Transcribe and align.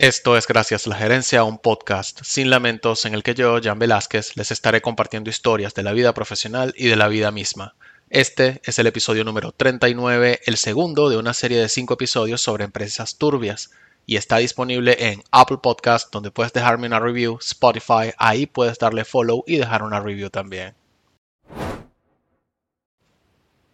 Esto 0.00 0.36
es 0.36 0.46
Gracias 0.46 0.86
a 0.86 0.90
la 0.90 0.96
Gerencia, 0.96 1.42
un 1.42 1.58
podcast 1.58 2.20
sin 2.22 2.50
lamentos 2.50 3.04
en 3.04 3.14
el 3.14 3.24
que 3.24 3.34
yo, 3.34 3.58
Jan 3.60 3.80
Velázquez, 3.80 4.36
les 4.36 4.52
estaré 4.52 4.80
compartiendo 4.80 5.28
historias 5.28 5.74
de 5.74 5.82
la 5.82 5.90
vida 5.90 6.14
profesional 6.14 6.72
y 6.76 6.86
de 6.86 6.94
la 6.94 7.08
vida 7.08 7.32
misma. 7.32 7.74
Este 8.08 8.60
es 8.62 8.78
el 8.78 8.86
episodio 8.86 9.24
número 9.24 9.50
39, 9.50 10.38
el 10.46 10.56
segundo 10.56 11.10
de 11.10 11.16
una 11.16 11.34
serie 11.34 11.58
de 11.58 11.68
cinco 11.68 11.94
episodios 11.94 12.40
sobre 12.40 12.62
empresas 12.62 13.18
turbias 13.18 13.72
y 14.06 14.14
está 14.14 14.36
disponible 14.36 14.96
en 15.00 15.24
Apple 15.32 15.58
Podcast 15.60 16.12
donde 16.12 16.30
puedes 16.30 16.52
dejarme 16.52 16.86
una 16.86 17.00
review, 17.00 17.36
Spotify, 17.40 18.12
ahí 18.18 18.46
puedes 18.46 18.78
darle 18.78 19.04
follow 19.04 19.42
y 19.48 19.56
dejar 19.56 19.82
una 19.82 19.98
review 19.98 20.30
también. 20.30 20.76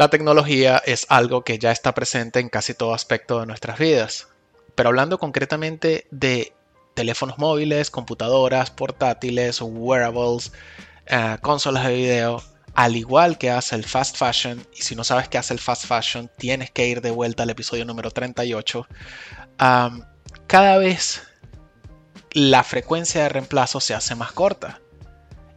La 0.00 0.08
tecnología 0.08 0.78
es 0.86 1.04
algo 1.10 1.44
que 1.44 1.58
ya 1.58 1.72
está 1.72 1.92
presente 1.92 2.40
en 2.40 2.48
casi 2.48 2.72
todo 2.72 2.94
aspecto 2.94 3.38
de 3.38 3.44
nuestras 3.44 3.78
vidas, 3.78 4.28
pero 4.74 4.88
hablando 4.88 5.18
concretamente 5.18 6.06
de 6.10 6.54
teléfonos 6.94 7.36
móviles, 7.36 7.90
computadoras, 7.90 8.70
portátiles, 8.70 9.60
wearables, 9.60 10.52
eh, 11.04 11.36
consolas 11.42 11.84
de 11.86 11.92
video, 11.92 12.42
al 12.72 12.96
igual 12.96 13.36
que 13.36 13.50
hace 13.50 13.76
el 13.76 13.84
fast 13.84 14.16
fashion, 14.16 14.66
y 14.74 14.80
si 14.80 14.96
no 14.96 15.04
sabes 15.04 15.28
qué 15.28 15.36
hace 15.36 15.52
el 15.52 15.60
fast 15.60 15.84
fashion, 15.84 16.30
tienes 16.38 16.70
que 16.70 16.88
ir 16.88 17.02
de 17.02 17.10
vuelta 17.10 17.42
al 17.42 17.50
episodio 17.50 17.84
número 17.84 18.10
38, 18.10 18.86
cada 20.46 20.78
vez 20.78 21.24
la 22.32 22.64
frecuencia 22.64 23.24
de 23.24 23.28
reemplazo 23.28 23.80
se 23.80 23.92
hace 23.92 24.14
más 24.14 24.32
corta 24.32 24.80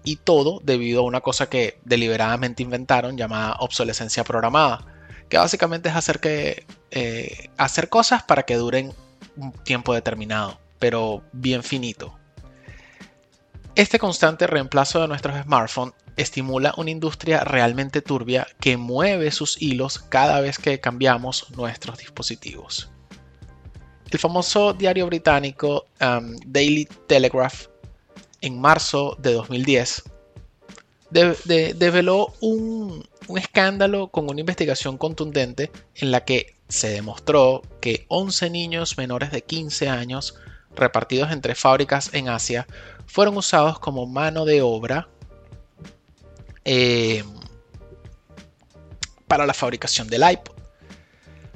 y 0.04 0.18
todo 0.18 0.60
debido 0.64 1.02
a 1.02 1.06
una 1.06 1.22
cosa 1.22 1.50
que 1.50 1.80
deliberadamente 1.86 2.64
inventaron 2.64 3.18
llamada 3.18 3.56
obsolescencia 3.60 4.24
programada, 4.24 4.86
que 5.30 5.38
básicamente 5.38 5.90
es 5.90 5.96
hacer, 5.96 6.20
que, 6.20 6.66
eh, 6.92 7.50
hacer 7.58 7.90
cosas 7.90 8.24
para 8.24 8.44
que 8.44 8.56
duren 8.56 8.94
un 9.38 9.52
tiempo 9.52 9.94
determinado, 9.94 10.60
pero 10.80 11.24
bien 11.32 11.64
finito. 11.64 12.18
Este 13.76 13.98
constante 13.98 14.46
reemplazo 14.46 15.02
de 15.02 15.08
nuestros 15.08 15.42
smartphones 15.42 15.96
estimula 16.16 16.76
una 16.78 16.92
industria 16.92 17.44
realmente 17.44 18.02
turbia 18.02 18.48
que 18.60 18.78
mueve 18.78 19.32
sus 19.32 19.60
hilos 19.60 19.98
cada 19.98 20.42
vez 20.42 20.60
que 20.60 20.80
cambiamos 20.80 21.50
nuestros 21.56 21.98
dispositivos. 21.98 22.92
El 24.12 24.20
famoso 24.20 24.74
diario 24.74 25.08
británico 25.08 25.88
um, 26.00 26.36
Daily 26.46 26.88
Telegraph 27.08 27.66
en 28.44 28.60
marzo 28.60 29.16
de 29.20 29.34
2010, 29.34 30.04
develó 31.10 32.34
un, 32.42 33.08
un 33.28 33.38
escándalo 33.38 34.10
con 34.10 34.30
una 34.30 34.42
investigación 34.42 34.98
contundente 34.98 35.72
en 35.96 36.12
la 36.12 36.26
que 36.26 36.58
se 36.68 36.90
demostró 36.90 37.62
que 37.80 38.06
11 38.10 38.50
niños 38.50 38.98
menores 38.98 39.32
de 39.32 39.44
15 39.44 39.88
años 39.88 40.36
repartidos 40.76 41.32
entre 41.32 41.56
fábricas 41.56 42.14
en 42.14 42.28
Asia 42.28 42.68
fueron 43.06 43.38
usados 43.38 43.80
como 43.80 44.08
mano 44.08 44.44
de 44.44 44.62
obra 44.62 45.08
eh, 46.66 47.24
para 49.28 49.46
la 49.46 49.54
fabricación 49.54 50.10
del 50.10 50.30
iPod. 50.30 50.54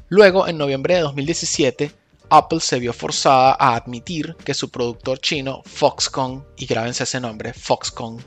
Luego, 0.08 0.48
en 0.48 0.58
noviembre 0.58 0.96
de 0.96 1.02
2017, 1.02 1.92
Apple 2.30 2.60
se 2.60 2.80
vio 2.80 2.94
forzada 2.94 3.56
a 3.58 3.76
admitir 3.76 4.36
que 4.44 4.54
su 4.54 4.70
productor 4.70 5.20
chino, 5.20 5.62
Foxconn, 5.66 6.46
y 6.58 6.66
grábense 6.66 7.04
ese 7.04 7.22
nombre, 7.22 7.54
Foxconn, 7.54 8.24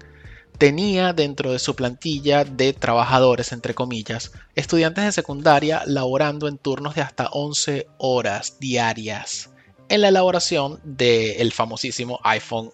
tenía 0.56 1.12
dentro 1.12 1.52
de 1.52 1.58
su 1.58 1.76
plantilla 1.76 2.44
de 2.44 2.72
trabajadores, 2.72 3.52
entre 3.52 3.74
comillas, 3.74 4.32
estudiantes 4.54 5.04
de 5.04 5.12
secundaria 5.12 5.82
laborando 5.86 6.48
en 6.48 6.58
turnos 6.58 6.94
de 6.94 7.02
hasta 7.02 7.28
11 7.28 7.88
horas 7.98 8.58
diarias 8.58 9.50
en 9.88 10.02
la 10.02 10.08
elaboración 10.08 10.80
del 10.84 11.52
famosísimo 11.52 12.20
iPhone 12.22 12.70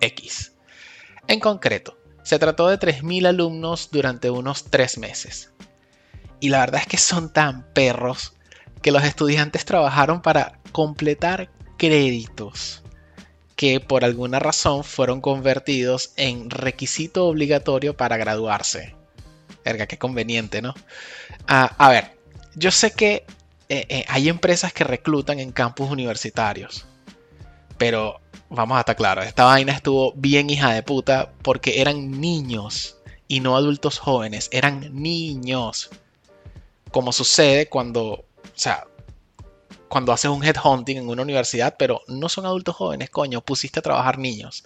X. 0.00 0.54
En 1.28 1.38
concreto, 1.38 1.98
se 2.22 2.38
trató 2.38 2.68
de 2.68 2.78
3.000 2.78 3.26
alumnos 3.26 3.90
durante 3.92 4.30
unos 4.30 4.64
3 4.64 4.98
meses. 4.98 5.52
Y 6.40 6.48
la 6.48 6.60
verdad 6.60 6.80
es 6.80 6.86
que 6.86 6.96
son 6.96 7.32
tan 7.32 7.70
perros 7.74 8.32
que 8.82 8.92
los 8.92 9.04
estudiantes 9.04 9.64
trabajaron 9.64 10.22
para 10.22 10.60
completar 10.74 11.50
créditos 11.78 12.82
que 13.54 13.78
por 13.78 14.04
alguna 14.04 14.40
razón 14.40 14.82
fueron 14.82 15.20
convertidos 15.20 16.12
en 16.16 16.50
requisito 16.50 17.28
obligatorio 17.28 17.96
para 17.96 18.16
graduarse. 18.16 18.96
Verga, 19.64 19.86
qué 19.86 19.98
conveniente, 19.98 20.60
¿no? 20.60 20.74
Ah, 21.46 21.76
a 21.78 21.88
ver, 21.90 22.18
yo 22.56 22.72
sé 22.72 22.90
que 22.90 23.24
eh, 23.68 23.86
eh, 23.88 24.04
hay 24.08 24.28
empresas 24.28 24.72
que 24.72 24.82
reclutan 24.82 25.38
en 25.38 25.52
campus 25.52 25.88
universitarios, 25.92 26.86
pero 27.78 28.20
vamos 28.50 28.76
a 28.76 28.80
estar 28.80 28.96
claros, 28.96 29.26
esta 29.26 29.44
vaina 29.44 29.72
estuvo 29.72 30.12
bien 30.16 30.50
hija 30.50 30.72
de 30.72 30.82
puta 30.82 31.30
porque 31.42 31.80
eran 31.80 32.20
niños 32.20 32.98
y 33.28 33.38
no 33.38 33.56
adultos 33.56 34.00
jóvenes, 34.00 34.48
eran 34.50 34.90
niños. 34.92 35.90
Como 36.90 37.12
sucede 37.12 37.68
cuando, 37.68 38.04
o 38.04 38.26
sea, 38.54 38.88
cuando 39.94 40.12
haces 40.12 40.28
un 40.28 40.42
headhunting 40.42 40.96
en 40.96 41.08
una 41.08 41.22
universidad, 41.22 41.76
pero 41.78 42.00
no 42.08 42.28
son 42.28 42.46
adultos 42.46 42.74
jóvenes, 42.74 43.10
coño, 43.10 43.42
pusiste 43.42 43.78
a 43.78 43.82
trabajar 43.82 44.18
niños. 44.18 44.64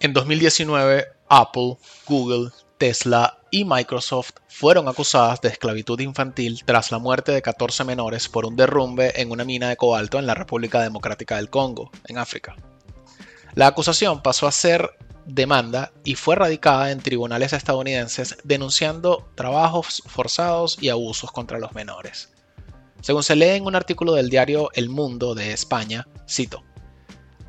En 0.00 0.12
2019, 0.12 1.06
Apple, 1.28 1.76
Google, 2.08 2.50
Tesla 2.76 3.38
y 3.52 3.64
Microsoft 3.64 4.32
fueron 4.48 4.88
acusadas 4.88 5.40
de 5.40 5.50
esclavitud 5.50 6.00
infantil 6.00 6.60
tras 6.64 6.90
la 6.90 6.98
muerte 6.98 7.30
de 7.30 7.40
14 7.40 7.84
menores 7.84 8.28
por 8.28 8.44
un 8.44 8.56
derrumbe 8.56 9.12
en 9.14 9.30
una 9.30 9.44
mina 9.44 9.68
de 9.68 9.76
cobalto 9.76 10.18
en 10.18 10.26
la 10.26 10.34
República 10.34 10.82
Democrática 10.82 11.36
del 11.36 11.50
Congo, 11.50 11.92
en 12.08 12.18
África. 12.18 12.56
La 13.54 13.68
acusación 13.68 14.24
pasó 14.24 14.48
a 14.48 14.52
ser 14.52 14.90
demanda 15.28 15.92
y 16.04 16.14
fue 16.14 16.34
radicada 16.34 16.90
en 16.90 17.00
tribunales 17.00 17.52
estadounidenses 17.52 18.38
denunciando 18.44 19.30
trabajos 19.34 20.02
forzados 20.06 20.78
y 20.80 20.88
abusos 20.88 21.30
contra 21.30 21.58
los 21.58 21.74
menores. 21.74 22.32
Según 23.02 23.22
se 23.22 23.36
lee 23.36 23.50
en 23.50 23.66
un 23.66 23.76
artículo 23.76 24.14
del 24.14 24.30
diario 24.30 24.70
El 24.74 24.88
Mundo 24.88 25.34
de 25.34 25.52
España, 25.52 26.08
cito, 26.28 26.64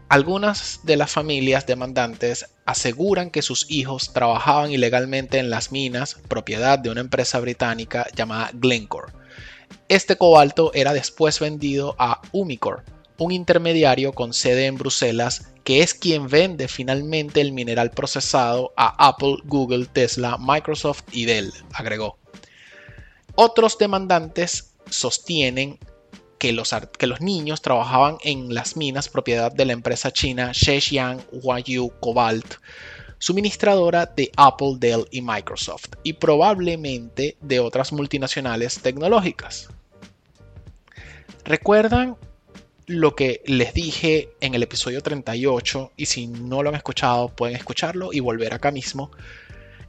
algunas 0.09 0.81
de 0.83 0.97
las 0.97 1.11
familias 1.11 1.65
demandantes 1.65 2.47
aseguran 2.65 3.29
que 3.29 3.41
sus 3.41 3.69
hijos 3.69 4.11
trabajaban 4.11 4.71
ilegalmente 4.71 5.37
en 5.37 5.49
las 5.49 5.71
minas, 5.71 6.15
propiedad 6.27 6.79
de 6.79 6.89
una 6.89 7.01
empresa 7.01 7.39
británica 7.39 8.07
llamada 8.15 8.51
Glencore. 8.53 9.13
Este 9.87 10.17
cobalto 10.17 10.71
era 10.73 10.93
después 10.93 11.39
vendido 11.39 11.95
a 11.99 12.21
Umicore, 12.31 12.83
un 13.19 13.31
intermediario 13.31 14.13
con 14.13 14.33
sede 14.33 14.65
en 14.65 14.77
Bruselas 14.77 15.51
que 15.63 15.83
es 15.83 15.93
quien 15.93 16.27
vende 16.27 16.67
finalmente 16.67 17.41
el 17.41 17.51
mineral 17.51 17.91
procesado 17.91 18.73
a 18.75 19.07
Apple, 19.07 19.37
Google, 19.43 19.85
Tesla, 19.85 20.37
Microsoft 20.39 21.03
y 21.11 21.25
Dell, 21.25 21.53
agregó. 21.73 22.17
Otros 23.35 23.77
demandantes 23.77 24.73
sostienen 24.89 25.77
que 26.39 26.53
los, 26.53 26.73
que 26.97 27.05
los 27.05 27.21
niños 27.21 27.61
trabajaban 27.61 28.17
en 28.23 28.53
las 28.53 28.77
minas 28.77 29.09
propiedad 29.09 29.51
de 29.51 29.65
la 29.65 29.73
empresa 29.73 30.11
china 30.11 30.53
Zhejiang 30.53 31.21
Huayu 31.31 31.91
Cobalt, 31.99 32.55
suministradora 33.19 34.05
de 34.05 34.31
Apple, 34.37 34.77
Dell 34.79 35.05
y 35.11 35.21
Microsoft, 35.21 35.89
y 36.03 36.13
probablemente 36.13 37.37
de 37.41 37.59
otras 37.59 37.91
multinacionales 37.91 38.79
tecnológicas. 38.81 39.67
¿Recuerdan 41.43 42.17
lo 42.89 43.15
que 43.15 43.41
les 43.45 43.73
dije 43.73 44.29
en 44.41 44.55
el 44.55 44.63
episodio 44.63 45.01
38 45.01 45.93
y 45.95 46.07
si 46.07 46.27
no 46.27 46.63
lo 46.63 46.69
han 46.69 46.75
escuchado 46.75 47.29
pueden 47.29 47.55
escucharlo 47.55 48.09
y 48.11 48.19
volver 48.19 48.53
acá 48.53 48.71
mismo, 48.71 49.11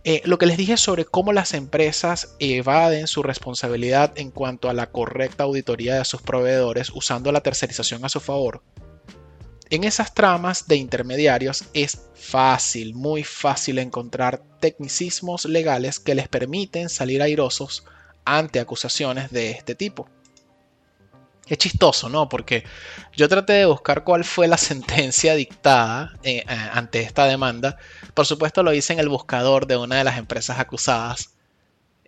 Eh, 0.03 0.23
lo 0.25 0.39
que 0.39 0.47
les 0.47 0.57
dije 0.57 0.79
sobre 0.79 1.05
cómo 1.05 1.35
las 1.35 1.53
empresas 1.53 2.35
evaden 2.39 3.07
su 3.07 3.23
responsabilidad 3.23 4.13
en 4.17 4.31
cuanto 4.31 4.71
a 4.71 4.73
la 4.73 4.91
correcta 4.91 5.45
auditoría 5.45 5.97
de 5.97 6.07
sus 6.07 6.23
proveedores 6.23 6.89
usando 6.89 7.31
la 7.33 7.43
tercerización 7.43 8.03
a 8.05 8.09
su 8.09 8.19
favor. 8.19 8.63
En 9.69 9.85
esas 9.85 10.15
tramas 10.15 10.67
de 10.67 10.77
intermediarios 10.77 11.65
es 11.75 12.09
fácil, 12.15 12.95
muy 12.95 13.25
fácil 13.25 13.79
encontrar 13.79 14.43
tecnicismos 14.59 15.45
legales 15.45 16.01
que 16.01 16.15
les 16.15 16.29
permiten 16.29 16.89
salir 16.89 17.21
airosos 17.21 17.85
ante 18.25 18.59
acusaciones 18.59 19.31
de 19.31 19.51
este 19.51 19.75
tipo. 19.75 20.09
Es 21.51 21.59
chistoso, 21.59 22.09
¿no? 22.09 22.29
Porque 22.29 22.65
yo 23.13 23.29
traté 23.29 23.55
de 23.55 23.67
buscar 23.67 24.05
cuál 24.05 24.25
fue 24.25 24.47
la 24.47 24.57
sentencia 24.71 25.35
dictada 25.35 26.15
eh, 26.23 26.45
eh, 26.49 26.71
ante 26.73 27.01
esta 27.01 27.27
demanda. 27.27 27.77
Por 28.15 28.25
supuesto 28.25 28.63
lo 28.63 28.73
hice 28.73 28.93
en 28.93 29.01
el 29.01 29.09
buscador 29.09 29.67
de 29.67 29.77
una 29.77 29.97
de 29.97 30.05
las 30.05 30.17
empresas 30.17 30.61
acusadas. 30.61 31.35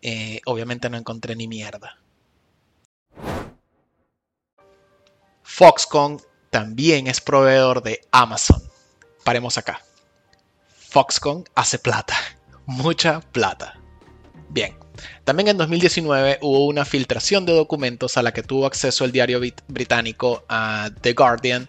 Eh, 0.01 0.41
obviamente 0.47 0.89
no 0.89 0.97
encontré 0.97 1.35
ni 1.35 1.49
mierda. 1.49 1.99
Foxconn 5.43 6.23
también 6.51 7.09
es 7.09 7.21
proveedor 7.21 7.83
de 7.83 8.01
Amazon. 8.13 8.63
Paremos 9.25 9.59
acá. 9.59 9.83
Foxconn 10.69 11.45
hace 11.57 11.81
plata. 11.81 12.15
Mucha 12.67 13.21
plata. 13.21 13.77
Bien. 14.51 14.82
También 15.25 15.49
en 15.49 15.57
2019 15.57 16.39
hubo 16.43 16.67
una 16.67 16.85
filtración 16.85 17.47
de 17.47 17.55
documentos 17.55 18.17
a 18.17 18.23
la 18.23 18.33
que 18.33 18.43
tuvo 18.43 18.67
acceso 18.67 19.05
el 19.05 19.13
diario 19.13 19.41
británico 19.69 20.45
The 21.01 21.13
Guardian, 21.13 21.69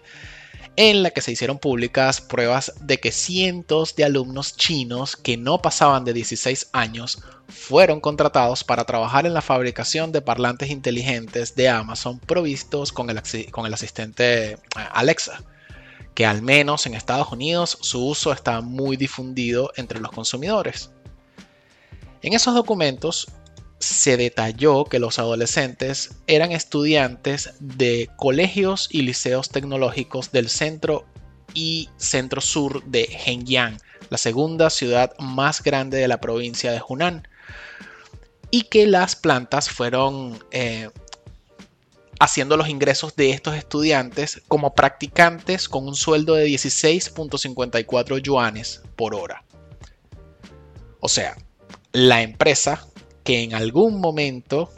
en 0.76 1.02
la 1.02 1.10
que 1.10 1.20
se 1.20 1.32
hicieron 1.32 1.58
públicas 1.58 2.20
pruebas 2.20 2.72
de 2.80 2.98
que 2.98 3.12
cientos 3.12 3.94
de 3.94 4.04
alumnos 4.04 4.56
chinos 4.56 5.16
que 5.16 5.36
no 5.36 5.62
pasaban 5.62 6.04
de 6.04 6.12
16 6.12 6.70
años 6.72 7.22
fueron 7.48 8.00
contratados 8.00 8.64
para 8.64 8.84
trabajar 8.84 9.26
en 9.26 9.34
la 9.34 9.42
fabricación 9.42 10.10
de 10.10 10.22
parlantes 10.22 10.70
inteligentes 10.70 11.54
de 11.54 11.68
Amazon 11.68 12.18
provistos 12.18 12.90
con 12.90 13.10
el, 13.10 13.18
asistente 13.72 14.52
eh, 14.52 14.58
Alexa 14.92 15.42
que 16.14 16.26
al 16.26 16.42
menos 16.42 16.86
en 16.86 16.94
Estados 16.94 17.30
Unidos 17.32 17.76
su 17.80 18.06
uso 18.06 18.32
está 18.32 18.60
muy 18.60 18.96
difundido 18.96 19.72
entre 19.76 20.00
los 20.00 20.12
consumidores. 20.12 20.93
En 22.24 22.32
esos 22.32 22.54
documentos 22.54 23.28
se 23.80 24.16
detalló 24.16 24.86
que 24.86 24.98
los 24.98 25.18
adolescentes 25.18 26.16
eran 26.26 26.52
estudiantes 26.52 27.52
de 27.60 28.08
colegios 28.16 28.88
y 28.90 29.02
liceos 29.02 29.50
tecnológicos 29.50 30.32
del 30.32 30.48
centro 30.48 31.04
y 31.52 31.90
centro 31.98 32.40
sur 32.40 32.82
de 32.84 33.02
Hengyang, 33.26 33.76
la 34.08 34.16
segunda 34.16 34.70
ciudad 34.70 35.12
más 35.18 35.62
grande 35.62 35.98
de 35.98 36.08
la 36.08 36.22
provincia 36.22 36.72
de 36.72 36.80
Hunan, 36.88 37.28
y 38.50 38.62
que 38.62 38.86
las 38.86 39.16
plantas 39.16 39.68
fueron 39.68 40.42
eh, 40.50 40.88
haciendo 42.20 42.56
los 42.56 42.70
ingresos 42.70 43.16
de 43.16 43.32
estos 43.32 43.54
estudiantes 43.54 44.40
como 44.48 44.74
practicantes 44.74 45.68
con 45.68 45.86
un 45.86 45.94
sueldo 45.94 46.36
de 46.36 46.46
16.54 46.46 48.22
yuanes 48.22 48.80
por 48.96 49.14
hora. 49.14 49.44
O 51.00 51.08
sea, 51.10 51.36
la 51.94 52.22
empresa 52.22 52.84
que 53.22 53.44
en 53.44 53.54
algún 53.54 54.00
momento 54.00 54.70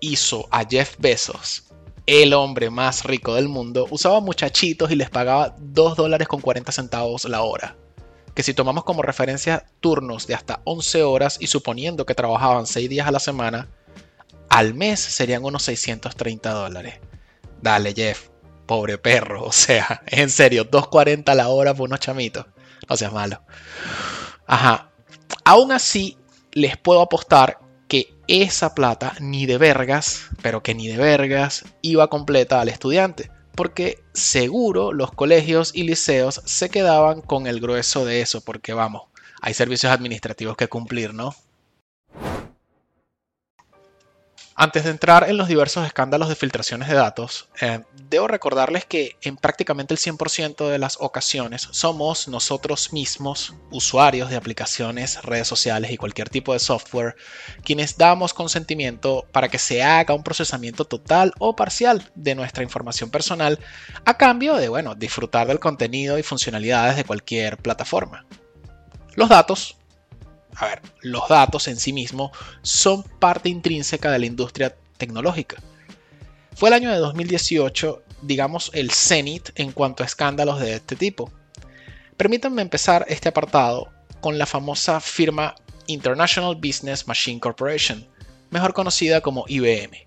hizo 0.00 0.46
a 0.50 0.64
Jeff 0.68 0.96
Bezos 0.98 1.64
el 2.04 2.34
hombre 2.34 2.68
más 2.68 3.04
rico 3.04 3.34
del 3.34 3.48
mundo, 3.48 3.86
usaba 3.90 4.20
muchachitos 4.20 4.90
y 4.90 4.96
les 4.96 5.08
pagaba 5.08 5.56
2 5.58 5.96
dólares 5.96 6.28
con 6.28 6.42
40 6.42 6.70
centavos 6.70 7.24
la 7.24 7.40
hora. 7.42 7.76
Que 8.34 8.42
si 8.42 8.52
tomamos 8.52 8.84
como 8.84 9.00
referencia 9.00 9.64
turnos 9.80 10.26
de 10.26 10.34
hasta 10.34 10.60
11 10.64 11.02
horas 11.04 11.38
y 11.40 11.46
suponiendo 11.46 12.04
que 12.04 12.14
trabajaban 12.14 12.66
6 12.66 12.90
días 12.90 13.06
a 13.06 13.12
la 13.12 13.20
semana, 13.20 13.68
al 14.50 14.74
mes 14.74 15.00
serían 15.00 15.44
unos 15.44 15.62
630 15.62 16.50
dólares. 16.52 17.00
Dale, 17.62 17.94
Jeff, 17.94 18.28
pobre 18.66 18.98
perro, 18.98 19.44
o 19.44 19.52
sea, 19.52 20.02
en 20.06 20.28
serio, 20.28 20.70
2.40 20.70 21.34
la 21.34 21.48
hora 21.48 21.72
por 21.72 21.88
unos 21.88 22.00
chamitos. 22.00 22.44
No 22.90 22.96
seas 22.96 23.12
malo. 23.12 23.40
Ajá. 24.46 24.90
Aún 25.44 25.72
así, 25.72 26.18
les 26.52 26.76
puedo 26.76 27.00
apostar 27.00 27.58
que 27.88 28.14
esa 28.28 28.74
plata 28.74 29.14
ni 29.20 29.46
de 29.46 29.58
vergas, 29.58 30.30
pero 30.42 30.62
que 30.62 30.74
ni 30.74 30.88
de 30.88 30.96
vergas, 30.96 31.64
iba 31.82 32.08
completa 32.08 32.60
al 32.60 32.68
estudiante, 32.68 33.30
porque 33.54 34.02
seguro 34.14 34.92
los 34.92 35.12
colegios 35.12 35.72
y 35.74 35.82
liceos 35.82 36.40
se 36.44 36.70
quedaban 36.70 37.20
con 37.20 37.46
el 37.46 37.60
grueso 37.60 38.04
de 38.04 38.20
eso, 38.20 38.40
porque 38.42 38.72
vamos, 38.72 39.02
hay 39.40 39.54
servicios 39.54 39.92
administrativos 39.92 40.56
que 40.56 40.68
cumplir, 40.68 41.12
¿no? 41.14 41.34
Antes 44.54 44.84
de 44.84 44.90
entrar 44.90 45.28
en 45.30 45.38
los 45.38 45.48
diversos 45.48 45.86
escándalos 45.86 46.28
de 46.28 46.34
filtraciones 46.34 46.88
de 46.88 46.94
datos, 46.94 47.48
eh, 47.60 47.80
debo 48.10 48.28
recordarles 48.28 48.84
que 48.84 49.16
en 49.22 49.38
prácticamente 49.38 49.94
el 49.94 49.98
100% 49.98 50.68
de 50.68 50.78
las 50.78 50.98
ocasiones 51.00 51.68
somos 51.70 52.28
nosotros 52.28 52.92
mismos, 52.92 53.54
usuarios 53.70 54.28
de 54.28 54.36
aplicaciones, 54.36 55.22
redes 55.22 55.48
sociales 55.48 55.90
y 55.90 55.96
cualquier 55.96 56.28
tipo 56.28 56.52
de 56.52 56.58
software, 56.58 57.16
quienes 57.64 57.96
damos 57.96 58.34
consentimiento 58.34 59.26
para 59.32 59.48
que 59.48 59.58
se 59.58 59.82
haga 59.82 60.14
un 60.14 60.22
procesamiento 60.22 60.84
total 60.84 61.32
o 61.38 61.56
parcial 61.56 62.10
de 62.14 62.34
nuestra 62.34 62.62
información 62.62 63.10
personal 63.10 63.58
a 64.04 64.18
cambio 64.18 64.56
de, 64.56 64.68
bueno, 64.68 64.94
disfrutar 64.94 65.46
del 65.46 65.60
contenido 65.60 66.18
y 66.18 66.22
funcionalidades 66.22 66.96
de 66.96 67.04
cualquier 67.04 67.56
plataforma. 67.56 68.26
Los 69.14 69.30
datos 69.30 69.76
a 70.56 70.66
ver, 70.66 70.82
los 71.00 71.28
datos 71.28 71.68
en 71.68 71.76
sí 71.76 71.92
mismos 71.92 72.30
son 72.62 73.02
parte 73.02 73.48
intrínseca 73.48 74.10
de 74.10 74.18
la 74.18 74.26
industria 74.26 74.76
tecnológica. 74.98 75.56
Fue 76.54 76.68
el 76.68 76.74
año 76.74 76.90
de 76.90 76.98
2018, 76.98 78.02
digamos, 78.22 78.70
el 78.74 78.90
cenit 78.90 79.50
en 79.54 79.72
cuanto 79.72 80.02
a 80.02 80.06
escándalos 80.06 80.60
de 80.60 80.74
este 80.74 80.96
tipo. 80.96 81.32
Permítanme 82.16 82.62
empezar 82.62 83.04
este 83.08 83.30
apartado 83.30 83.88
con 84.20 84.38
la 84.38 84.46
famosa 84.46 85.00
firma 85.00 85.54
International 85.86 86.54
Business 86.54 87.08
Machine 87.08 87.40
Corporation, 87.40 88.06
mejor 88.50 88.74
conocida 88.74 89.20
como 89.22 89.44
IBM. 89.48 90.06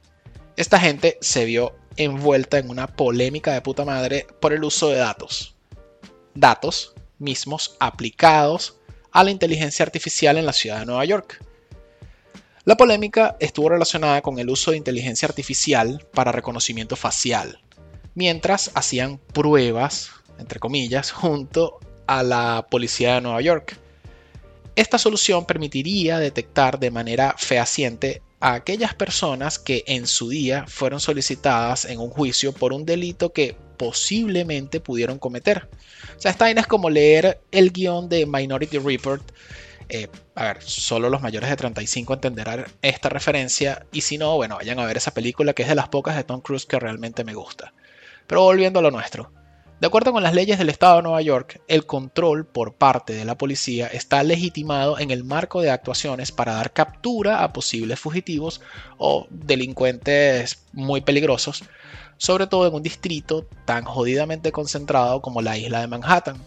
Esta 0.55 0.79
gente 0.79 1.17
se 1.21 1.45
vio 1.45 1.75
envuelta 1.97 2.59
en 2.59 2.69
una 2.69 2.87
polémica 2.87 3.53
de 3.53 3.61
puta 3.61 3.83
madre 3.83 4.27
por 4.39 4.53
el 4.53 4.63
uso 4.63 4.89
de 4.89 4.97
datos. 4.97 5.55
Datos 6.33 6.93
mismos 7.17 7.75
aplicados 7.79 8.77
a 9.15 9.23
la 9.23 9.31
inteligencia 9.31 9.85
artificial 9.85 10.37
en 10.37 10.45
la 10.45 10.51
ciudad 10.51 10.79
de 10.79 10.85
Nueva 10.85 11.05
York. 11.05 11.41
La 12.65 12.75
polémica 12.75 13.37
estuvo 13.39 13.69
relacionada 13.69 14.21
con 14.21 14.39
el 14.39 14.49
uso 14.49 14.71
de 14.71 14.77
inteligencia 14.77 15.25
artificial 15.25 16.05
para 16.13 16.33
reconocimiento 16.33 16.97
facial, 16.97 17.61
mientras 18.13 18.71
hacían 18.73 19.19
pruebas, 19.31 20.09
entre 20.37 20.59
comillas, 20.59 21.11
junto 21.11 21.79
a 22.07 22.23
la 22.23 22.67
policía 22.69 23.15
de 23.15 23.21
Nueva 23.21 23.39
York. 23.39 23.77
Esta 24.75 24.97
solución 24.97 25.45
permitiría 25.45 26.19
detectar 26.19 26.77
de 26.77 26.91
manera 26.91 27.35
fehaciente 27.37 28.21
a 28.39 28.53
aquellas 28.53 28.93
personas 28.93 29.59
que 29.59 29.83
en 29.87 30.07
su 30.07 30.29
día 30.29 30.65
fueron 30.67 30.99
solicitadas 30.99 31.85
en 31.85 31.99
un 31.99 32.09
juicio 32.09 32.53
por 32.53 32.73
un 32.73 32.85
delito 32.85 33.33
que 33.33 33.55
posiblemente 33.77 34.79
pudieron 34.79 35.19
cometer. 35.19 35.67
O 36.17 36.21
sea, 36.21 36.31
esta 36.31 36.49
es 36.49 36.67
como 36.67 36.89
leer 36.89 37.41
el 37.51 37.71
guion 37.71 38.09
de 38.09 38.25
Minority 38.25 38.77
Report. 38.77 39.23
Eh, 39.87 40.07
a 40.33 40.45
ver, 40.45 40.61
solo 40.63 41.09
los 41.09 41.21
mayores 41.21 41.49
de 41.49 41.55
35 41.55 42.15
entenderán 42.15 42.65
esta 42.81 43.09
referencia 43.09 43.85
y 43.91 44.01
si 44.01 44.17
no, 44.17 44.35
bueno, 44.35 44.55
vayan 44.55 44.79
a 44.79 44.85
ver 44.85 44.97
esa 44.97 45.13
película 45.13 45.53
que 45.53 45.63
es 45.63 45.69
de 45.69 45.75
las 45.75 45.89
pocas 45.89 46.15
de 46.15 46.23
Tom 46.23 46.41
Cruise 46.41 46.65
que 46.65 46.79
realmente 46.79 47.23
me 47.23 47.33
gusta. 47.33 47.73
Pero 48.27 48.41
volviendo 48.41 48.79
a 48.79 48.81
lo 48.81 48.91
nuestro. 48.91 49.31
De 49.79 49.87
acuerdo 49.87 50.13
con 50.13 50.23
las 50.23 50.33
leyes 50.33 50.57
del 50.57 50.69
Estado 50.69 50.97
de 50.97 51.03
Nueva 51.03 51.21
York, 51.21 51.61
el 51.67 51.85
control 51.85 52.45
por 52.45 52.75
parte 52.75 53.13
de 53.13 53.25
la 53.25 53.37
policía 53.37 53.87
está 53.87 54.23
legitimado 54.23 54.99
en 54.99 55.11
el 55.11 55.23
marco 55.23 55.61
de 55.61 55.69
actuaciones 55.69 56.31
para 56.31 56.53
dar 56.53 56.71
captura 56.71 57.43
a 57.43 57.51
posibles 57.51 57.99
fugitivos 57.99 58.61
o 58.97 59.27
delincuentes 59.29 60.63
muy 60.71 61.01
peligrosos 61.01 61.63
sobre 62.17 62.47
todo 62.47 62.67
en 62.67 62.73
un 62.73 62.83
distrito 62.83 63.47
tan 63.65 63.83
jodidamente 63.83 64.51
concentrado 64.51 65.21
como 65.21 65.41
la 65.41 65.57
isla 65.57 65.81
de 65.81 65.87
Manhattan. 65.87 66.37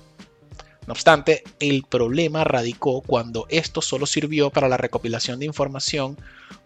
No 0.86 0.92
obstante, 0.92 1.44
el 1.60 1.84
problema 1.84 2.44
radicó 2.44 3.02
cuando 3.02 3.46
esto 3.50 3.82
solo 3.82 4.06
sirvió 4.06 4.50
para 4.50 4.68
la 4.68 4.78
recopilación 4.78 5.38
de 5.38 5.46
información 5.46 6.16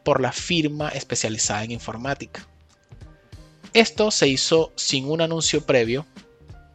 por 0.05 0.21
la 0.21 0.31
firma 0.31 0.91
especializada 0.91 1.65
en 1.65 1.73
informática. 1.73 2.47
Esto 3.73 4.11
se 4.11 4.29
hizo 4.29 4.73
sin 4.77 5.11
un 5.11 5.23
anuncio 5.23 5.67
previo, 5.67 6.07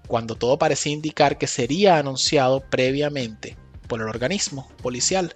cuando 0.07 0.35
todo 0.35 0.57
parecía 0.57 0.93
indicar 0.93 1.37
que 1.37 1.47
sería 1.47 1.97
anunciado 1.97 2.61
previamente 2.69 3.57
por 3.87 4.01
el 4.01 4.07
organismo 4.07 4.69
policial 4.81 5.35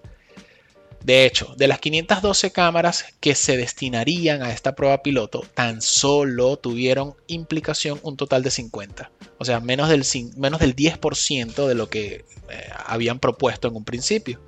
de 1.03 1.25
hecho, 1.25 1.55
de 1.57 1.67
las 1.67 1.79
512 1.79 2.51
cámaras 2.51 3.05
que 3.19 3.33
se 3.33 3.57
destinarían 3.57 4.43
a 4.43 4.51
esta 4.51 4.75
prueba 4.75 5.01
piloto, 5.01 5.43
tan 5.55 5.81
solo 5.81 6.57
tuvieron 6.57 7.15
implicación 7.27 7.99
un 8.03 8.17
total 8.17 8.43
de 8.43 8.51
50. 8.51 9.11
O 9.39 9.45
sea, 9.45 9.59
menos 9.59 9.89
del, 9.89 10.05
menos 10.37 10.59
del 10.59 10.75
10% 10.75 11.67
de 11.67 11.75
lo 11.75 11.89
que 11.89 12.25
eh, 12.49 12.69
habían 12.85 13.19
propuesto 13.19 13.67
en 13.67 13.75
un 13.75 13.83
principio. 13.83 14.41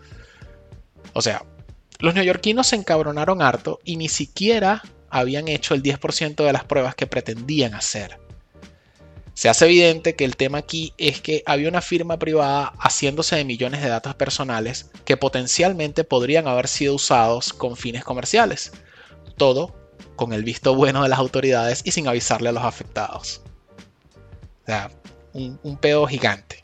O 1.14 1.24
sea, 1.24 1.44
los 2.00 2.14
neoyorquinos 2.14 2.68
se 2.68 2.76
encabronaron 2.76 3.42
harto 3.42 3.80
y 3.84 3.98
ni 3.98 4.10
siquiera 4.10 4.84
habían 5.10 5.48
hecho 5.48 5.74
el 5.74 5.82
10% 5.82 6.36
de 6.46 6.54
las 6.54 6.66
pruebas 6.66 6.94
que 6.94 7.08
pretendían 7.08 7.74
hacer. 7.74 8.20
Se 9.34 9.50
hace 9.50 9.66
evidente 9.66 10.16
que 10.16 10.26
el 10.26 10.36
tema 10.36 10.60
aquí 10.60 10.94
es 10.98 11.22
que 11.22 11.44
había 11.46 11.70
una 11.70 11.82
firma 11.82 12.20
privada 12.20 12.74
haciéndose 12.78 13.36
de 13.36 13.46
millones 13.46 13.82
de 13.82 13.90
datos 13.90 14.14
personales 14.16 14.92
que 15.06 15.18
potencialmente 15.18 16.04
podrían 16.04 16.48
haber 16.48 16.68
sido 16.68 16.96
usados 16.96 17.52
con 17.52 17.76
fines 17.76 18.04
comerciales. 18.04 18.72
Todo 19.36 19.76
con 20.16 20.34
el 20.34 20.44
visto 20.44 20.76
bueno 20.76 21.02
de 21.02 21.10
las 21.10 21.18
autoridades 21.18 21.82
y 21.84 21.92
sin 21.92 22.08
avisarle 22.08 22.50
a 22.50 22.52
los 22.52 22.64
afectados. 22.64 23.42
O 24.64 24.66
sea, 24.68 24.92
un, 25.34 25.60
un 25.64 25.78
pedo 25.78 26.06
gigante. 26.06 26.64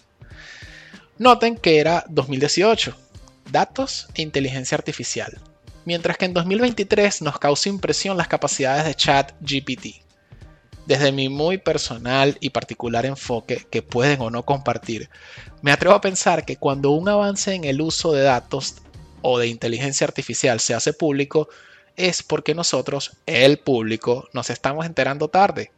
Noten 1.18 1.58
que 1.58 1.80
era 1.80 2.06
2018, 2.08 2.96
datos 3.52 4.08
e 4.14 4.22
inteligencia 4.22 4.78
artificial, 4.78 5.42
mientras 5.86 6.18
que 6.18 6.26
en 6.26 6.34
2023 6.34 7.24
nos 7.24 7.40
causó 7.40 7.68
impresión 7.68 8.16
las 8.16 8.28
capacidades 8.28 8.86
de 8.86 8.96
chat 8.96 9.34
GPT. 9.42 10.09
Desde 10.90 11.12
mi 11.12 11.30
muy 11.30 11.60
personal 11.60 12.36
y 12.40 12.50
particular 12.50 13.06
enfoque 13.06 13.68
que 13.70 13.84
pueden 13.84 14.22
o 14.22 14.32
no 14.32 14.44
compartir, 14.44 15.08
me 15.62 15.72
atrevo 15.72 15.94
a 15.94 16.02
pensar 16.02 16.46
que 16.46 16.58
cuando 16.58 16.90
un 16.90 17.08
avance 17.08 17.54
en 17.54 17.64
el 17.64 17.80
uso 17.80 18.12
de 18.12 18.24
datos 18.24 18.78
o 19.22 19.38
de 19.38 19.46
inteligencia 19.46 20.08
artificial 20.08 20.60
se 20.60 20.74
hace 20.74 20.94
público, 20.94 21.48
es 21.96 22.24
porque 22.24 22.56
nosotros, 22.56 23.12
el 23.28 23.60
público, 23.60 24.30
nos 24.34 24.50
estamos 24.50 24.84
enterando 24.88 25.28
tarde. 25.28 25.72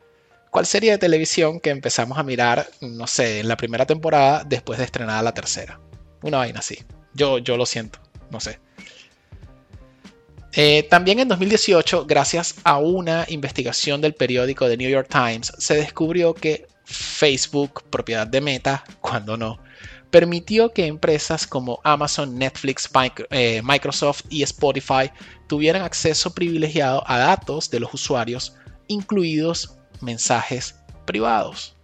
¿Cuál 0.49 0.65
serie 0.65 0.91
de 0.91 0.97
televisión 0.97 1.59
que 1.59 1.71
empezamos 1.71 2.17
a 2.17 2.23
mirar, 2.23 2.69
no 2.79 3.05
sé, 3.05 3.41
en 3.41 3.49
la 3.49 3.57
primera 3.57 3.85
temporada 3.85 4.45
después 4.45 4.79
de 4.79 4.85
estrenada 4.85 5.21
la 5.21 5.33
tercera? 5.33 5.81
Una 6.21 6.37
vaina 6.37 6.59
así. 6.59 6.85
Yo, 7.13 7.37
yo 7.37 7.57
lo 7.57 7.65
siento, 7.65 7.99
no 8.29 8.39
sé. 8.39 8.61
Eh, 10.53 10.83
también 10.89 11.19
en 11.19 11.29
2018, 11.29 12.05
gracias 12.05 12.55
a 12.63 12.77
una 12.77 13.25
investigación 13.29 14.01
del 14.01 14.13
periódico 14.13 14.67
The 14.67 14.75
New 14.75 14.89
York 14.89 15.07
Times, 15.09 15.53
se 15.57 15.75
descubrió 15.75 16.33
que 16.33 16.67
Facebook, 16.83 17.83
propiedad 17.89 18.27
de 18.27 18.41
Meta, 18.41 18.83
cuando 19.01 19.37
no, 19.37 19.59
permitió 20.09 20.73
que 20.73 20.87
empresas 20.87 21.47
como 21.47 21.79
Amazon, 21.83 22.37
Netflix, 22.37 22.89
eh, 23.29 23.61
Microsoft 23.63 24.23
y 24.29 24.43
Spotify 24.43 25.09
tuvieran 25.47 25.83
acceso 25.83 26.33
privilegiado 26.33 27.03
a 27.07 27.17
datos 27.17 27.69
de 27.69 27.79
los 27.79 27.93
usuarios, 27.93 28.53
incluidos 28.87 29.77
mensajes 30.01 30.75
privados. 31.05 31.75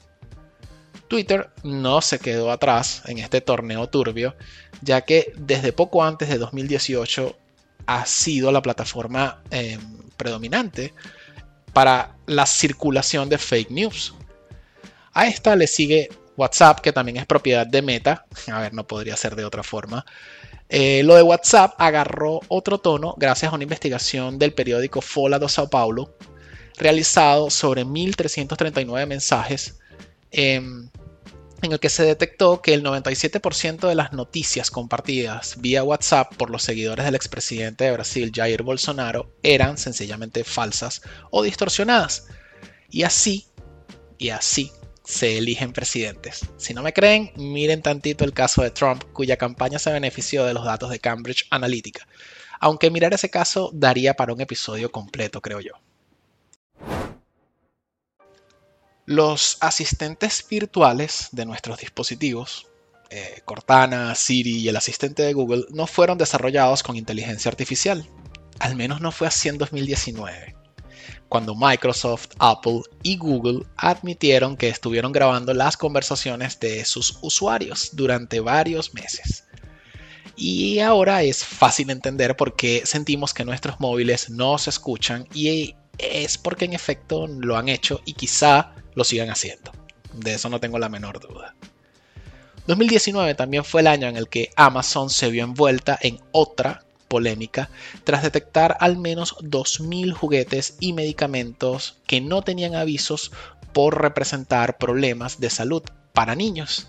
Twitter 1.07 1.49
no 1.63 2.01
se 2.01 2.19
quedó 2.19 2.51
atrás 2.51 3.01
en 3.05 3.19
este 3.19 3.39
torneo 3.39 3.87
turbio, 3.87 4.35
ya 4.81 5.01
que 5.01 5.31
desde 5.37 5.71
poco 5.71 6.03
antes 6.03 6.27
de 6.27 6.37
2018 6.37 7.37
ha 7.87 8.05
sido 8.05 8.51
la 8.51 8.61
plataforma 8.61 9.41
em, 9.49 9.79
predominante 10.15 10.93
para 11.73 12.15
la 12.25 12.45
circulación 12.45 13.29
de 13.29 13.37
fake 13.37 13.71
news. 13.71 14.13
A 15.13 15.27
esta 15.27 15.55
le 15.55 15.67
sigue 15.67 16.09
WhatsApp, 16.35 16.81
que 16.81 16.93
también 16.93 17.17
es 17.17 17.25
propiedad 17.25 17.65
de 17.65 17.81
Meta. 17.81 18.25
A 18.51 18.61
ver, 18.61 18.73
no 18.73 18.85
podría 18.85 19.17
ser 19.17 19.35
de 19.35 19.45
otra 19.45 19.63
forma. 19.63 20.05
Eh, 20.69 21.01
lo 21.03 21.15
de 21.15 21.23
WhatsApp 21.23 21.73
agarró 21.77 22.41
otro 22.49 22.77
tono 22.77 23.15
gracias 23.17 23.51
a 23.51 23.55
una 23.55 23.63
investigación 23.63 24.37
del 24.37 24.53
periódico 24.53 25.01
Fola 25.01 25.39
do 25.39 25.47
Sao 25.47 25.69
Paulo, 25.69 26.13
realizado 26.77 27.49
sobre 27.49 27.85
1.339 27.85 29.07
mensajes, 29.07 29.79
em, 30.31 30.89
en 31.61 31.71
el 31.71 31.79
que 31.79 31.89
se 31.89 32.03
detectó 32.03 32.61
que 32.61 32.73
el 32.73 32.83
97% 32.83 33.87
de 33.87 33.95
las 33.95 34.13
noticias 34.13 34.69
compartidas 34.71 35.55
vía 35.59 35.83
WhatsApp 35.83 36.35
por 36.35 36.49
los 36.49 36.63
seguidores 36.63 37.05
del 37.05 37.15
expresidente 37.15 37.85
de 37.85 37.91
Brasil, 37.91 38.31
Jair 38.33 38.63
Bolsonaro, 38.63 39.31
eran 39.43 39.77
sencillamente 39.77 40.43
falsas 40.43 41.01
o 41.31 41.43
distorsionadas. 41.43 42.27
Y 42.89 43.03
así, 43.03 43.47
y 44.17 44.29
así 44.29 44.71
se 45.03 45.37
eligen 45.37 45.73
presidentes. 45.73 46.41
Si 46.57 46.73
no 46.73 46.83
me 46.83 46.93
creen, 46.93 47.31
miren 47.37 47.81
tantito 47.81 48.25
el 48.25 48.33
caso 48.33 48.61
de 48.61 48.71
Trump, 48.71 49.03
cuya 49.13 49.37
campaña 49.37 49.79
se 49.79 49.91
benefició 49.91 50.45
de 50.45 50.53
los 50.53 50.65
datos 50.65 50.89
de 50.89 50.99
Cambridge 50.99 51.47
Analytica. 51.49 52.07
Aunque 52.59 52.91
mirar 52.91 53.13
ese 53.13 53.29
caso 53.29 53.71
daría 53.73 54.15
para 54.15 54.33
un 54.33 54.41
episodio 54.41 54.91
completo, 54.91 55.41
creo 55.41 55.61
yo. 55.61 55.73
Los 59.07 59.55
asistentes 59.61 60.45
virtuales 60.49 61.29
de 61.31 61.45
nuestros 61.45 61.79
dispositivos, 61.79 62.67
eh, 63.09 63.41
Cortana, 63.45 64.13
Siri 64.15 64.57
y 64.57 64.67
el 64.67 64.75
asistente 64.75 65.23
de 65.23 65.31
Google, 65.31 65.63
no 65.69 65.87
fueron 65.87 66.17
desarrollados 66.17 66.83
con 66.83 66.97
inteligencia 66.97 67.47
artificial. 67.47 68.05
Al 68.59 68.75
menos 68.75 68.99
no 68.99 69.13
fue 69.13 69.27
así 69.27 69.47
en 69.47 69.57
2019 69.57 70.57
cuando 71.29 71.55
Microsoft, 71.55 72.27
Apple 72.37 72.81
y 73.01 73.15
Google 73.17 73.65
admitieron 73.77 74.57
que 74.57 74.67
estuvieron 74.67 75.13
grabando 75.13 75.53
las 75.53 75.77
conversaciones 75.77 76.59
de 76.59 76.83
sus 76.83 77.17
usuarios 77.21 77.91
durante 77.93 78.41
varios 78.41 78.93
meses. 78.93 79.45
Y 80.35 80.79
ahora 80.79 81.23
es 81.23 81.45
fácil 81.45 81.89
entender 81.91 82.35
por 82.35 82.57
qué 82.57 82.83
sentimos 82.85 83.33
que 83.33 83.45
nuestros 83.45 83.79
móviles 83.79 84.29
no 84.29 84.57
se 84.57 84.69
escuchan 84.69 85.27
y 85.33 85.75
es 85.97 86.37
porque 86.37 86.65
en 86.65 86.73
efecto 86.73 87.27
lo 87.27 87.57
han 87.57 87.69
hecho 87.69 88.01
y 88.05 88.13
quizá 88.13 88.73
lo 88.95 89.03
sigan 89.03 89.29
haciendo. 89.29 89.71
De 90.13 90.33
eso 90.33 90.49
no 90.49 90.59
tengo 90.59 90.79
la 90.79 90.89
menor 90.89 91.19
duda. 91.19 91.55
2019 92.67 93.35
también 93.35 93.63
fue 93.63 93.81
el 93.81 93.87
año 93.87 94.07
en 94.07 94.17
el 94.17 94.27
que 94.27 94.51
Amazon 94.55 95.09
se 95.09 95.29
vio 95.29 95.43
envuelta 95.43 95.97
en 96.01 96.19
otra 96.31 96.83
polémica 97.07 97.69
tras 98.03 98.23
detectar 98.23 98.75
al 98.81 98.97
menos 98.97 99.37
2.000 99.37 100.11
juguetes 100.13 100.75
y 100.79 100.91
medicamentos 100.91 101.97
que 102.05 102.19
no 102.19 102.41
tenían 102.41 102.75
avisos 102.75 103.31
por 103.73 104.01
representar 104.01 104.77
problemas 104.77 105.39
de 105.39 105.49
salud 105.49 105.83
para 106.13 106.35
niños. 106.35 106.87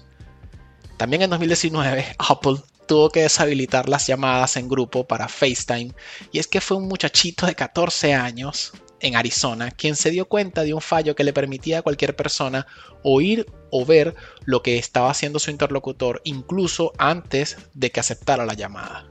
También 0.96 1.22
en 1.22 1.30
2019 1.30 2.16
Apple 2.18 2.56
tuvo 2.86 3.10
que 3.10 3.22
deshabilitar 3.22 3.88
las 3.88 4.06
llamadas 4.06 4.56
en 4.56 4.68
grupo 4.68 5.06
para 5.06 5.28
FaceTime 5.28 5.92
y 6.32 6.38
es 6.38 6.48
que 6.48 6.60
fue 6.60 6.78
un 6.78 6.88
muchachito 6.88 7.46
de 7.46 7.54
14 7.54 8.14
años 8.14 8.72
en 9.00 9.16
Arizona 9.16 9.70
quien 9.70 9.96
se 9.96 10.10
dio 10.10 10.26
cuenta 10.26 10.62
de 10.62 10.74
un 10.74 10.80
fallo 10.80 11.14
que 11.14 11.24
le 11.24 11.32
permitía 11.32 11.78
a 11.78 11.82
cualquier 11.82 12.16
persona 12.16 12.66
oír 13.02 13.46
o 13.70 13.84
ver 13.84 14.14
lo 14.44 14.62
que 14.62 14.78
estaba 14.78 15.10
haciendo 15.10 15.38
su 15.38 15.50
interlocutor 15.50 16.20
incluso 16.24 16.92
antes 16.98 17.56
de 17.74 17.90
que 17.90 18.00
aceptara 18.00 18.46
la 18.46 18.54
llamada. 18.54 19.08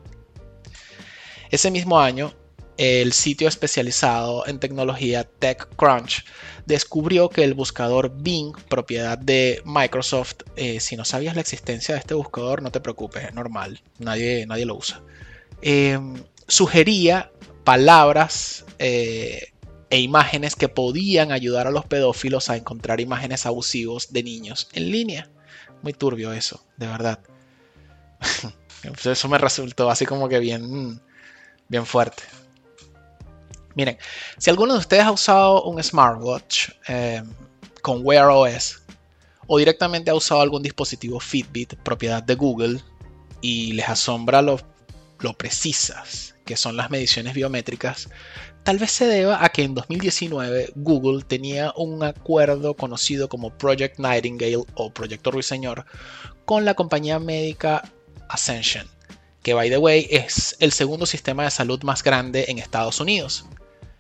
Ese 1.50 1.72
mismo 1.72 2.00
año, 2.00 2.34
el 2.78 3.14
sitio 3.14 3.48
especializado 3.48 4.46
en 4.46 4.60
tecnología 4.60 5.24
TechCrunch 5.24 6.26
descubrió 6.66 7.30
que 7.30 7.44
el 7.44 7.54
buscador 7.54 8.12
Bing, 8.22 8.56
propiedad 8.70 9.18
de 9.18 9.62
Microsoft, 9.66 10.44
eh, 10.56 10.80
si 10.80 10.96
no 10.96 11.06
sabías 11.06 11.36
la 11.36 11.42
existencia 11.42 11.96
de 11.96 12.00
este 12.00 12.14
buscador, 12.14 12.62
no 12.62 12.72
te 12.72 12.82
preocupes, 12.82 13.24
es 13.24 13.34
normal, 13.34 13.82
nadie, 13.98 14.46
nadie 14.46 14.66
lo 14.66 14.76
usa, 14.76 15.02
em, 15.62 16.22
sugería 16.48 17.32
palabras 17.64 18.66
eh, 18.80 19.54
e 19.90 20.00
imágenes 20.00 20.56
que 20.56 20.68
podían 20.68 21.32
ayudar 21.32 21.68
a 21.68 21.72
los 21.72 21.86
pedófilos 21.86 22.50
a 22.50 22.58
encontrar 22.58 23.00
imágenes 23.00 23.46
abusivos 23.46 24.12
de 24.12 24.24
niños 24.24 24.68
en 24.74 24.92
línea. 24.92 25.30
Muy 25.82 25.94
turbio 25.94 26.34
eso, 26.34 26.64
de 26.76 26.88
verdad. 26.88 27.20
eso 29.04 29.28
me 29.30 29.38
resultó 29.38 29.90
así 29.90 30.06
como 30.06 30.28
que 30.28 30.40
bien 30.40 31.02
bien 31.68 31.86
fuerte. 31.86 32.24
Miren, 33.76 33.98
si 34.38 34.50
alguno 34.50 34.74
de 34.74 34.80
ustedes 34.80 35.04
ha 35.04 35.12
usado 35.12 35.64
un 35.64 35.82
smartwatch 35.82 36.70
eh, 36.88 37.24
con 37.82 38.00
Wear 38.04 38.30
OS 38.30 38.82
o 39.46 39.58
directamente 39.58 40.10
ha 40.10 40.16
usado 40.16 40.42
algún 40.42 40.64
dispositivo 40.64 41.20
Fitbit 41.20 41.76
propiedad 41.76 42.24
de 42.24 42.36
Google 42.36 42.82
y 43.42 43.74
les 43.74 43.88
asombra 43.88 44.42
lo, 44.42 44.60
lo 45.20 45.34
precisas 45.34 46.37
que 46.48 46.58
son 46.58 46.76
las 46.76 46.90
mediciones 46.90 47.36
biométricas, 47.36 48.10
tal 48.64 48.80
vez 48.80 48.90
se 48.90 49.06
deba 49.06 49.46
a 49.46 49.50
que 49.50 49.62
en 49.62 49.76
2019 49.76 50.72
Google 50.76 51.24
tenía 51.24 51.72
un 51.78 52.04
acuerdo 52.04 52.74
conocido 52.74 53.30
como 53.30 53.56
Project 53.56 54.00
Nightingale 54.00 54.64
o 54.74 54.92
Proyecto 54.92 55.30
Ruiseñor 55.30 55.86
con 56.46 56.66
la 56.66 56.74
compañía 56.74 57.20
médica 57.20 57.84
Ascension 58.30 58.88
que 59.48 59.54
by 59.54 59.70
the 59.70 59.78
way 59.78 60.06
es 60.12 60.58
el 60.60 60.74
segundo 60.74 61.06
sistema 61.06 61.46
de 61.46 61.52
salud 61.52 61.82
más 61.84 62.04
grande 62.04 62.48
en 62.50 62.60
Estados 62.60 63.00
Unidos. 63.00 63.46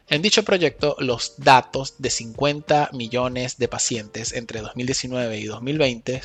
En 0.10 0.22
dicho 0.22 0.44
proyecto, 0.44 0.98
los 1.00 1.36
datos 1.38 1.96
de 2.00 2.10
50 2.10 2.89
millones 2.92 3.58
de 3.58 3.70
pacientes 3.70 4.34
entre 4.34 4.60
2019 4.60 5.39
y 5.39 5.46
2020 5.46 6.22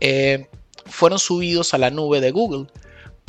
eh, 0.00 0.46
fueron 0.84 1.18
subidos 1.18 1.72
a 1.72 1.78
la 1.78 1.88
nube 1.90 2.20
de 2.20 2.32
Google 2.32 2.66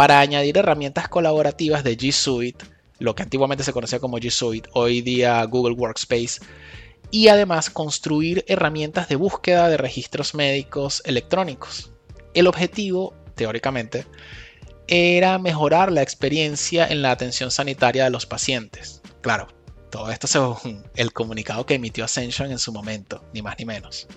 para 0.01 0.19
añadir 0.19 0.57
herramientas 0.57 1.07
colaborativas 1.09 1.83
de 1.83 1.95
G 1.95 2.11
Suite, 2.11 2.65
lo 2.97 3.13
que 3.13 3.21
antiguamente 3.21 3.63
se 3.63 3.71
conocía 3.71 3.99
como 3.99 4.17
G 4.17 4.31
Suite, 4.31 4.67
hoy 4.73 5.01
día 5.01 5.43
Google 5.43 5.75
Workspace, 5.75 6.41
y 7.11 7.27
además 7.27 7.69
construir 7.69 8.43
herramientas 8.47 9.09
de 9.09 9.15
búsqueda 9.15 9.69
de 9.69 9.77
registros 9.77 10.33
médicos 10.33 11.03
electrónicos. 11.05 11.91
El 12.33 12.47
objetivo, 12.47 13.13
teóricamente, 13.35 14.07
era 14.87 15.37
mejorar 15.37 15.91
la 15.91 16.01
experiencia 16.01 16.87
en 16.87 17.03
la 17.03 17.11
atención 17.11 17.51
sanitaria 17.51 18.05
de 18.05 18.09
los 18.09 18.25
pacientes. 18.25 19.03
Claro, 19.21 19.49
todo 19.91 20.09
esto 20.09 20.25
según 20.25 20.83
el 20.95 21.13
comunicado 21.13 21.67
que 21.67 21.75
emitió 21.75 22.05
Ascension 22.05 22.49
en 22.49 22.57
su 22.57 22.71
momento, 22.71 23.23
ni 23.35 23.43
más 23.43 23.53
ni 23.59 23.65
menos. 23.65 24.07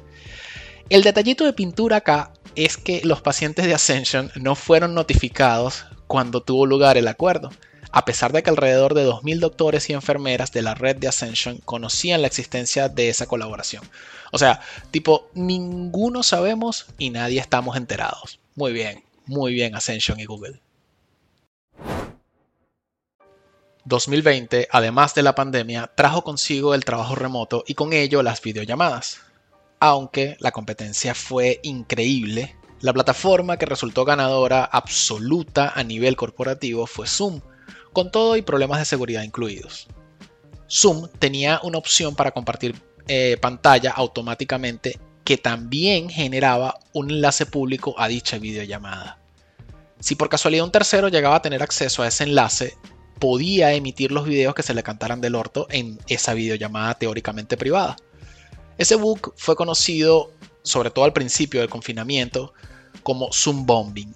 El 0.88 1.02
detallito 1.02 1.44
de 1.44 1.52
pintura 1.52 1.96
acá 1.96 2.32
es 2.56 2.76
que 2.76 3.00
los 3.04 3.20
pacientes 3.20 3.66
de 3.66 3.74
Ascension 3.74 4.30
no 4.36 4.54
fueron 4.54 4.94
notificados 4.94 5.86
cuando 6.06 6.42
tuvo 6.42 6.66
lugar 6.66 6.96
el 6.96 7.08
acuerdo, 7.08 7.50
a 7.90 8.04
pesar 8.04 8.32
de 8.32 8.42
que 8.42 8.50
alrededor 8.50 8.94
de 8.94 9.06
2.000 9.06 9.38
doctores 9.38 9.88
y 9.88 9.92
enfermeras 9.92 10.52
de 10.52 10.62
la 10.62 10.74
red 10.74 10.96
de 10.96 11.08
Ascension 11.08 11.58
conocían 11.58 12.22
la 12.22 12.26
existencia 12.26 12.88
de 12.88 13.08
esa 13.08 13.26
colaboración. 13.26 13.82
O 14.32 14.38
sea, 14.38 14.60
tipo, 14.90 15.28
ninguno 15.34 16.22
sabemos 16.22 16.86
y 16.98 17.10
nadie 17.10 17.40
estamos 17.40 17.76
enterados. 17.76 18.40
Muy 18.54 18.72
bien, 18.72 19.04
muy 19.26 19.52
bien 19.52 19.74
Ascension 19.74 20.18
y 20.18 20.24
Google. 20.24 20.60
2020, 23.84 24.68
además 24.70 25.14
de 25.14 25.22
la 25.22 25.34
pandemia, 25.34 25.90
trajo 25.94 26.24
consigo 26.24 26.74
el 26.74 26.84
trabajo 26.84 27.14
remoto 27.14 27.64
y 27.66 27.74
con 27.74 27.92
ello 27.92 28.22
las 28.22 28.40
videollamadas. 28.40 29.20
Aunque 29.80 30.36
la 30.40 30.52
competencia 30.52 31.14
fue 31.14 31.60
increíble, 31.62 32.56
la 32.80 32.92
plataforma 32.92 33.56
que 33.56 33.66
resultó 33.66 34.04
ganadora 34.04 34.64
absoluta 34.64 35.72
a 35.74 35.82
nivel 35.84 36.16
corporativo 36.16 36.86
fue 36.86 37.06
Zoom, 37.06 37.40
con 37.92 38.10
todo 38.10 38.36
y 38.36 38.42
problemas 38.42 38.78
de 38.78 38.84
seguridad 38.84 39.22
incluidos. 39.22 39.86
Zoom 40.70 41.08
tenía 41.18 41.60
una 41.62 41.78
opción 41.78 42.14
para 42.14 42.32
compartir 42.32 42.74
eh, 43.06 43.36
pantalla 43.40 43.92
automáticamente 43.92 44.98
que 45.24 45.38
también 45.38 46.10
generaba 46.10 46.78
un 46.92 47.10
enlace 47.10 47.46
público 47.46 47.94
a 47.98 48.08
dicha 48.08 48.38
videollamada. 48.38 49.18
Si 50.00 50.16
por 50.16 50.28
casualidad 50.28 50.66
un 50.66 50.72
tercero 50.72 51.08
llegaba 51.08 51.36
a 51.36 51.42
tener 51.42 51.62
acceso 51.62 52.02
a 52.02 52.08
ese 52.08 52.24
enlace, 52.24 52.76
podía 53.18 53.72
emitir 53.72 54.12
los 54.12 54.26
videos 54.26 54.54
que 54.54 54.62
se 54.62 54.74
le 54.74 54.82
cantaran 54.82 55.20
del 55.20 55.34
orto 55.34 55.66
en 55.70 55.98
esa 56.08 56.34
videollamada 56.34 56.94
teóricamente 56.94 57.56
privada. 57.56 57.96
Ese 58.78 58.96
bug 58.96 59.32
fue 59.36 59.56
conocido, 59.56 60.30
sobre 60.62 60.90
todo 60.90 61.04
al 61.04 61.12
principio 61.12 61.60
del 61.60 61.70
confinamiento, 61.70 62.52
como 63.02 63.32
Zoom 63.32 63.66
Bombing. 63.66 64.14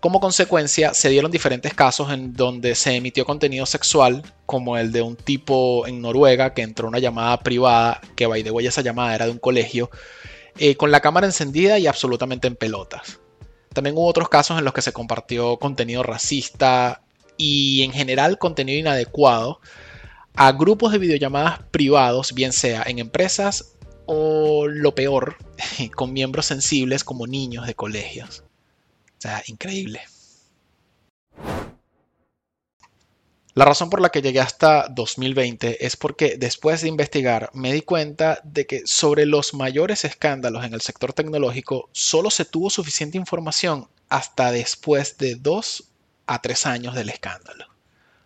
Como 0.00 0.20
consecuencia, 0.20 0.94
se 0.94 1.08
dieron 1.10 1.30
diferentes 1.30 1.74
casos 1.74 2.10
en 2.12 2.34
donde 2.34 2.74
se 2.74 2.96
emitió 2.96 3.24
contenido 3.24 3.66
sexual, 3.66 4.22
como 4.46 4.76
el 4.76 4.90
de 4.90 5.00
un 5.00 5.14
tipo 5.14 5.86
en 5.86 6.02
Noruega 6.02 6.54
que 6.54 6.62
entró 6.62 6.86
a 6.86 6.88
una 6.88 6.98
llamada 6.98 7.38
privada, 7.38 8.00
que 8.16 8.26
by 8.26 8.42
the 8.42 8.50
way 8.50 8.66
esa 8.66 8.82
llamada 8.82 9.14
era 9.14 9.26
de 9.26 9.30
un 9.30 9.38
colegio, 9.38 9.90
eh, 10.58 10.74
con 10.74 10.90
la 10.90 11.00
cámara 11.00 11.26
encendida 11.26 11.78
y 11.78 11.86
absolutamente 11.86 12.48
en 12.48 12.56
pelotas. 12.56 13.20
También 13.72 13.96
hubo 13.96 14.06
otros 14.06 14.28
casos 14.28 14.58
en 14.58 14.64
los 14.64 14.74
que 14.74 14.82
se 14.82 14.92
compartió 14.92 15.56
contenido 15.58 16.02
racista, 16.02 17.02
y 17.36 17.82
en 17.82 17.92
general 17.92 18.38
contenido 18.38 18.78
inadecuado 18.78 19.60
a 20.34 20.52
grupos 20.52 20.92
de 20.92 20.98
videollamadas 20.98 21.60
privados, 21.70 22.34
bien 22.34 22.52
sea 22.52 22.82
en 22.86 22.98
empresas 22.98 23.74
o 24.06 24.66
lo 24.66 24.94
peor, 24.94 25.36
con 25.94 26.12
miembros 26.12 26.46
sensibles 26.46 27.04
como 27.04 27.26
niños 27.26 27.66
de 27.66 27.74
colegios. 27.74 28.44
O 29.18 29.20
sea, 29.20 29.42
increíble. 29.46 30.00
La 33.54 33.66
razón 33.66 33.90
por 33.90 34.00
la 34.00 34.08
que 34.08 34.22
llegué 34.22 34.40
hasta 34.40 34.88
2020 34.88 35.84
es 35.84 35.96
porque 35.96 36.36
después 36.38 36.80
de 36.80 36.88
investigar 36.88 37.50
me 37.52 37.74
di 37.74 37.82
cuenta 37.82 38.40
de 38.44 38.66
que 38.66 38.82
sobre 38.86 39.26
los 39.26 39.52
mayores 39.52 40.06
escándalos 40.06 40.64
en 40.64 40.72
el 40.72 40.80
sector 40.80 41.12
tecnológico 41.12 41.90
solo 41.92 42.30
se 42.30 42.46
tuvo 42.46 42.70
suficiente 42.70 43.18
información 43.18 43.88
hasta 44.08 44.52
después 44.52 45.18
de 45.18 45.34
dos 45.34 45.90
a 46.26 46.40
tres 46.40 46.64
años 46.64 46.94
del 46.94 47.10
escándalo. 47.10 47.71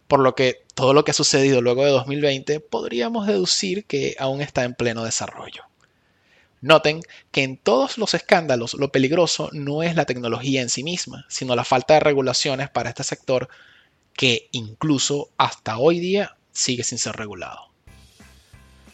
Por 0.09 0.21
lo 0.21 0.35
que 0.35 0.65
todo 0.75 0.93
lo 0.93 1.05
que 1.05 1.11
ha 1.11 1.15
sucedido 1.15 1.61
luego 1.61 1.85
de 1.85 1.91
2020 1.91 2.61
podríamos 2.61 3.27
deducir 3.27 3.85
que 3.87 4.15
aún 4.19 4.41
está 4.41 4.65
en 4.65 4.75
pleno 4.75 5.05
desarrollo. 5.05 5.65
Noten 6.61 7.03
que 7.31 7.43
en 7.43 7.57
todos 7.57 7.99
los 7.99 8.15
escándalos 8.15 8.75
lo 8.75 8.91
peligroso 8.91 9.51
no 9.53 9.83
es 9.83 9.95
la 9.95 10.05
tecnología 10.07 10.63
en 10.63 10.69
sí 10.69 10.83
misma, 10.83 11.27
sino 11.29 11.55
la 11.55 11.65
falta 11.65 11.95
de 11.95 12.01
regulaciones 12.01 12.71
para 12.71 12.89
este 12.89 13.05
sector 13.05 13.49
que 14.15 14.49
incluso 14.53 15.31
hasta 15.37 15.79
hoy 15.79 16.01
día 16.01 16.37
sigue 16.53 16.83
sin 16.85 16.99
ser 16.99 17.17
regulado. 17.17 17.71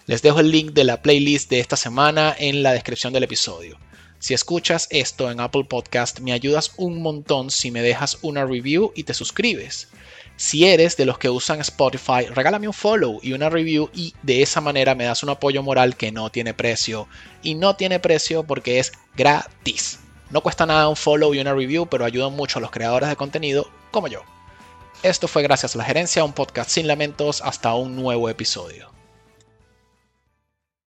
Les 0.06 0.20
dejo 0.20 0.40
el 0.40 0.50
link 0.50 0.72
de 0.72 0.84
la 0.84 1.00
playlist 1.00 1.48
de 1.48 1.60
esta 1.60 1.76
semana 1.76 2.34
en 2.36 2.62
la 2.62 2.72
descripción 2.72 3.12
del 3.12 3.22
episodio. 3.22 3.78
Si 4.22 4.34
escuchas 4.34 4.86
esto 4.90 5.32
en 5.32 5.40
Apple 5.40 5.64
Podcast, 5.64 6.20
me 6.20 6.30
ayudas 6.30 6.74
un 6.76 7.02
montón 7.02 7.50
si 7.50 7.72
me 7.72 7.82
dejas 7.82 8.18
una 8.22 8.44
review 8.44 8.92
y 8.94 9.02
te 9.02 9.14
suscribes. 9.14 9.88
Si 10.36 10.64
eres 10.64 10.96
de 10.96 11.06
los 11.06 11.18
que 11.18 11.28
usan 11.28 11.58
Spotify, 11.58 12.26
regálame 12.32 12.68
un 12.68 12.72
follow 12.72 13.18
y 13.20 13.32
una 13.32 13.50
review 13.50 13.90
y 13.92 14.14
de 14.22 14.40
esa 14.42 14.60
manera 14.60 14.94
me 14.94 15.06
das 15.06 15.24
un 15.24 15.30
apoyo 15.30 15.64
moral 15.64 15.96
que 15.96 16.12
no 16.12 16.30
tiene 16.30 16.54
precio. 16.54 17.08
Y 17.42 17.56
no 17.56 17.74
tiene 17.74 17.98
precio 17.98 18.44
porque 18.44 18.78
es 18.78 18.92
gratis. 19.16 19.98
No 20.30 20.40
cuesta 20.40 20.66
nada 20.66 20.86
un 20.86 20.94
follow 20.94 21.34
y 21.34 21.40
una 21.40 21.52
review, 21.52 21.86
pero 21.86 22.04
ayuda 22.04 22.28
mucho 22.28 22.60
a 22.60 22.62
los 22.62 22.70
creadores 22.70 23.08
de 23.08 23.16
contenido 23.16 23.68
como 23.90 24.06
yo. 24.06 24.20
Esto 25.02 25.26
fue 25.26 25.42
gracias 25.42 25.74
a 25.74 25.78
la 25.78 25.84
gerencia, 25.84 26.22
un 26.22 26.32
podcast 26.32 26.70
sin 26.70 26.86
lamentos, 26.86 27.42
hasta 27.42 27.74
un 27.74 27.96
nuevo 27.96 28.28
episodio. 28.28 29.01